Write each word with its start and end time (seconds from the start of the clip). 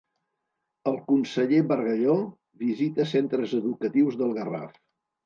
El 0.91 0.95
conseller 1.11 1.59
Bargalló 1.71 2.15
visita 2.63 3.07
centres 3.13 3.55
educatius 3.59 4.19
del 4.23 4.35
Garraf. 4.39 4.73